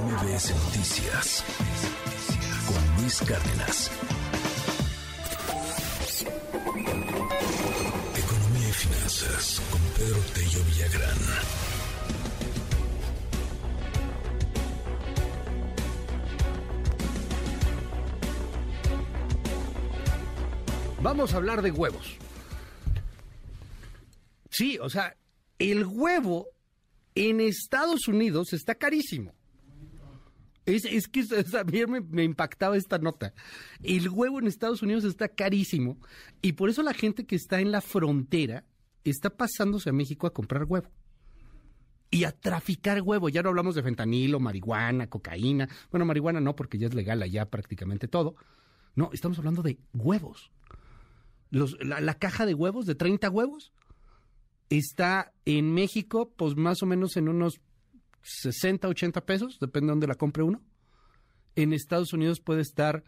[0.00, 1.44] MBS Noticias
[2.66, 3.90] con Luis Cárdenas.
[8.16, 11.18] Economía y finanzas con Pedro Tello Villagrán.
[21.02, 22.16] Vamos a hablar de huevos.
[24.50, 25.16] Sí, o sea,
[25.60, 26.48] el huevo
[27.14, 29.33] en Estados Unidos está carísimo.
[30.66, 31.20] Es, que
[31.58, 33.34] a me, impactaba esta nota.
[33.82, 35.98] El huevo en Estados Unidos está carísimo
[36.40, 38.64] y por eso la gente que está en la frontera
[39.04, 40.90] está pasándose a México a comprar huevo
[42.10, 43.28] y a traficar huevo.
[43.28, 45.68] Ya no hablamos de fentanilo, marihuana, cocaína.
[45.90, 48.36] Bueno, marihuana no, porque ya es legal allá prácticamente todo.
[48.94, 50.50] No, estamos hablando de huevos.
[51.50, 53.72] la, la, caja de huevos, de 30 huevos,
[54.70, 57.60] está en México, pues más o menos en unos
[58.24, 60.62] 60, 80 pesos, depende de dónde la compre uno.
[61.56, 63.04] En Estados Unidos puede estar,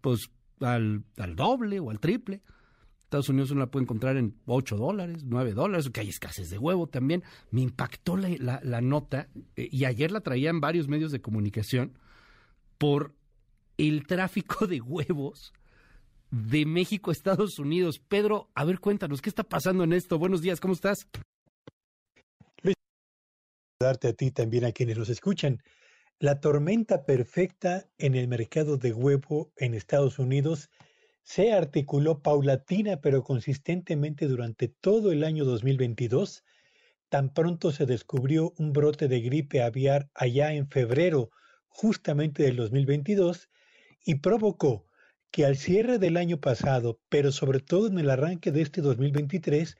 [0.00, 0.30] pues,
[0.60, 2.40] al, al doble o al triple.
[3.00, 6.58] Estados Unidos uno la puede encontrar en 8 dólares, 9 dólares, que hay escasez de
[6.58, 7.24] huevo también.
[7.50, 11.98] Me impactó la, la, nota, eh, y ayer la traía en varios medios de comunicación,
[12.76, 13.14] por
[13.76, 15.52] el tráfico de huevos
[16.30, 17.98] de México a Estados Unidos.
[17.98, 20.18] Pedro, a ver, cuéntanos, ¿qué está pasando en esto?
[20.18, 21.08] Buenos días, ¿cómo estás?
[23.80, 25.62] Darte a ti también a quienes nos escuchan.
[26.18, 30.68] La tormenta perfecta en el mercado de huevo en Estados Unidos
[31.22, 36.42] se articuló paulatina pero consistentemente durante todo el año 2022.
[37.08, 41.30] Tan pronto se descubrió un brote de gripe aviar allá en febrero
[41.68, 43.48] justamente del 2022
[44.04, 44.86] y provocó
[45.30, 49.76] que al cierre del año pasado, pero sobre todo en el arranque de este 2023,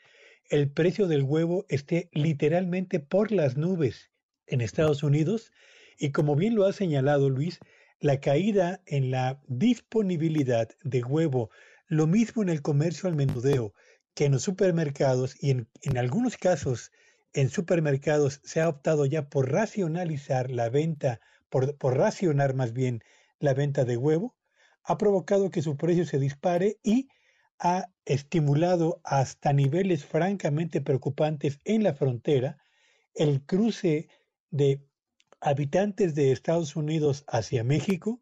[0.49, 4.11] el precio del huevo esté literalmente por las nubes
[4.47, 5.53] en Estados Unidos.
[5.99, 7.59] Y como bien lo ha señalado Luis,
[8.01, 11.51] la caída en la disponibilidad de huevo,
[11.87, 13.75] lo mismo en el comercio al menudeo
[14.15, 16.93] que en los supermercados y en, en algunos casos
[17.33, 23.03] en supermercados se ha optado ya por racionalizar la venta, por, por racionar más bien
[23.39, 24.37] la venta de huevo,
[24.83, 27.09] ha provocado que su precio se dispare y
[27.59, 32.59] ha estimulado hasta niveles francamente preocupantes en la frontera
[33.15, 34.09] el cruce
[34.51, 34.83] de
[35.41, 38.21] habitantes de Estados Unidos hacia México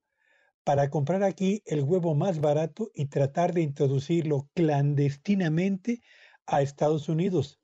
[0.65, 6.03] para comprar aquí el huevo más barato y tratar de introducirlo clandestinamente
[6.47, 7.61] a Estados Unidos.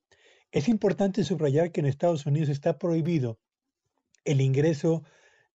[0.52, 3.40] Es importante subrayar que en Estados Unidos está prohibido
[4.24, 5.02] el ingreso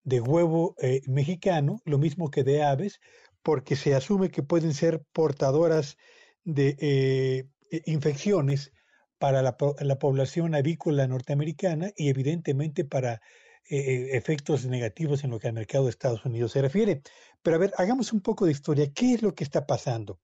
[0.04, 3.00] de huevo eh, mexicano, lo mismo que de aves,
[3.48, 5.98] porque se asume que pueden ser portadoras
[6.44, 8.74] de eh, e, infecciones
[9.20, 13.22] para la, población avícola norteamericana y evidentemente para
[13.70, 17.02] eh, efectos negativos en lo que al mercado de Estados Unidos se refiere.
[17.42, 18.92] Pero a ver, hagamos un poco de historia.
[18.94, 20.20] ¿Qué es lo que está pasando?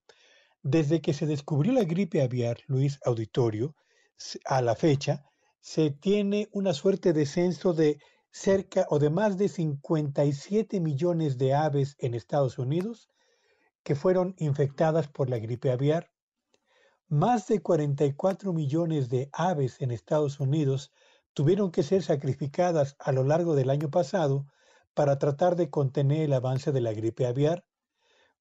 [0.62, 3.74] Desde que se descubrió la gripe aviar, Luis Auditorio,
[4.44, 5.24] a la fecha,
[5.62, 8.00] se tiene una suerte de censo de
[8.34, 13.08] cerca o de más de 57 millones de aves en Estados Unidos
[13.84, 16.12] que fueron infectadas por la gripe aviar.
[17.08, 20.92] Más de 44 millones de aves en Estados Unidos
[21.34, 24.48] tuvieron que ser sacrificadas a lo largo del año pasado
[24.96, 27.66] para tratar de contener el avance de la gripe aviar.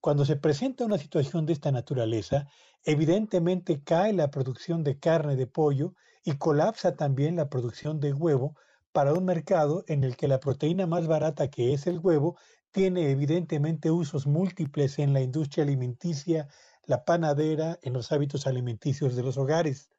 [0.01, 2.49] Cuando se presenta una situación de esta naturaleza,
[2.83, 8.57] evidentemente cae la producción de carne de pollo y colapsa también la producción de huevo
[8.93, 12.37] para un mercado en el que la proteína más barata que es el huevo
[12.71, 16.49] tiene evidentemente usos múltiples en la industria alimenticia,
[16.85, 19.91] la panadera, en los hábitos alimenticios de los hogares.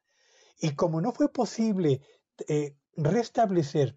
[0.60, 2.00] Y como no fue posible
[2.48, 3.96] eh, restablecer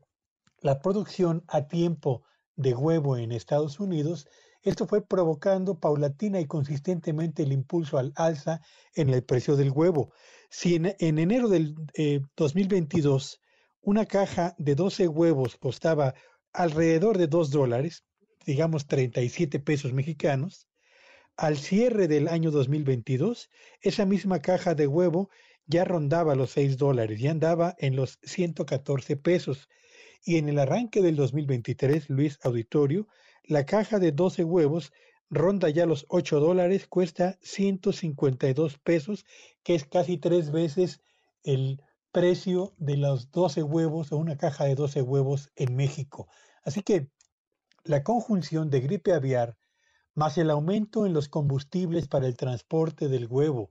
[0.62, 2.24] la producción a tiempo
[2.56, 4.28] de huevo en Estados Unidos,
[4.64, 8.62] esto fue provocando paulatina y consistentemente el impulso al alza
[8.96, 10.12] en el precio del huevo.
[10.50, 11.76] Si en, enero del
[12.36, 13.47] 2022 eh,
[13.88, 16.14] una caja de 12 huevos costaba
[16.52, 18.04] alrededor de 2 dólares,
[18.46, 20.68] digamos 37 pesos mexicanos,
[21.38, 25.30] al cierre del año 2022, esa misma caja de huevo
[25.68, 29.70] ya rondaba los 6 dólares, ya andaba en los 114 pesos.
[30.22, 33.08] Y en el arranque del 2023, Luis Auditorio,
[33.46, 34.92] la caja de 12 huevos
[35.30, 39.26] ronda ya los 8 dólares, cuesta 152 pesos,
[39.64, 41.00] que es casi tres veces
[41.44, 41.82] el
[42.18, 46.28] precio de los 12 huevos o una caja de 12 huevos en México.
[46.64, 47.12] Así que
[47.84, 49.56] la conjunción de gripe aviar,
[50.16, 53.70] más el aumento en los combustibles para el transporte del huevo,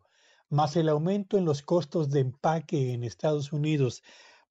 [0.48, 4.04] más el aumento en los costos de empaque en Estados Unidos,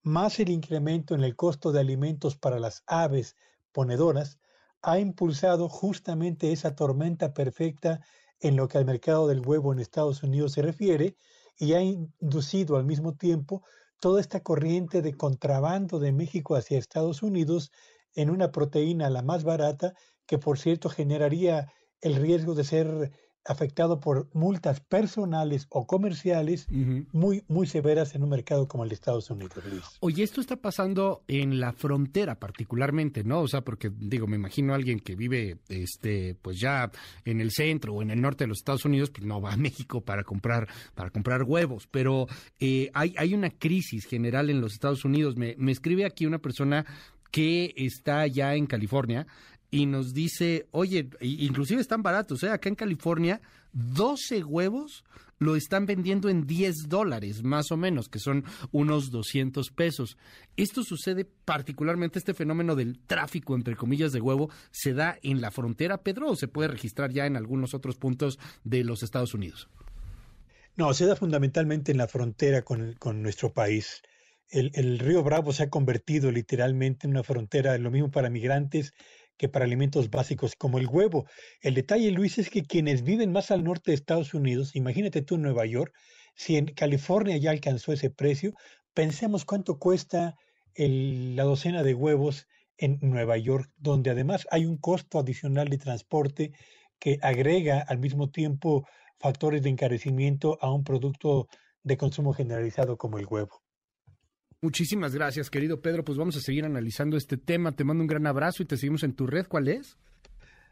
[0.04, 3.38] más el incremento en el costo de alimentos para las aves
[3.72, 4.40] ponedoras,
[4.82, 8.02] ha impulsado justamente esa tormenta perfecta
[8.42, 11.16] en lo que al mercado del huevo en Estados Unidos se refiere
[11.58, 13.64] y ha inducido al mismo tiempo
[14.00, 17.72] toda esta corriente de contrabando de México hacia Estados Unidos
[18.14, 19.94] en una proteína la más barata
[20.26, 21.72] que por cierto generaría
[22.02, 23.12] el riesgo de ser
[23.46, 26.68] afectado por multas personales o comerciales
[27.12, 29.84] muy, muy severas en un mercado como el de Estados Unidos, Luis.
[30.00, 33.42] Oye, esto está pasando en la frontera particularmente, ¿no?
[33.42, 36.92] O sea, porque digo, me imagino a alguien que vive, este, pues ya
[37.24, 39.58] en el centro o en el norte de los Estados Unidos, pues no va a
[39.58, 42.28] México para comprar, para comprar huevos, pero
[42.60, 45.36] eh, hay, hay una crisis general en los Estados Unidos.
[45.36, 46.86] Me, me escribe aquí una persona
[47.32, 49.28] que está ya en California
[49.72, 52.50] y nos dice, oye, inclusive están baratos, ¿eh?
[52.50, 53.42] Acá en California,
[53.74, 55.04] 12 huevos
[55.38, 60.18] lo están vendiendo en 10 dólares, más o menos, que son unos 200 pesos.
[60.56, 65.52] Esto sucede particularmente, este fenómeno del tráfico, entre comillas, de huevo, se da en la
[65.52, 69.68] frontera, Pedro, o se puede registrar ya en algunos otros puntos de los Estados Unidos.
[70.78, 74.02] No, se da fundamentalmente en la frontera con, con nuestro país.
[74.50, 78.94] El, el, río Bravo se ha convertido literalmente en una frontera, lo mismo para migrantes
[79.38, 81.26] que para alimentos básicos como el huevo.
[81.62, 85.36] El detalle, Luis, es que quienes viven más al norte de Estados Unidos, imagínate tú
[85.36, 85.94] en Nueva York,
[86.36, 88.54] si en California ya alcanzó ese precio,
[88.94, 90.36] pensemos cuánto cuesta
[90.76, 92.48] la docena de huevos
[92.78, 96.52] en Nueva York, donde además hay un costo adicional de transporte
[97.00, 98.86] que agrega al mismo tiempo
[99.20, 101.48] factores de encarecimiento a un producto
[101.84, 103.65] de consumo generalizado como el huevo.
[104.66, 106.04] Muchísimas gracias, querido Pedro.
[106.04, 107.74] Pues vamos a seguir analizando este tema.
[107.74, 109.46] Te mando un gran abrazo y te seguimos en tu red.
[109.46, 109.96] ¿Cuál es?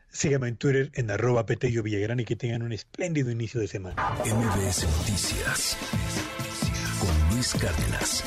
[0.10, 3.96] Sígueme en Twitter en arroba Petello Villagrán y que tengan un espléndido inicio de semana.
[4.26, 5.78] MBS Noticias
[7.00, 8.24] con Luis Cárdenas.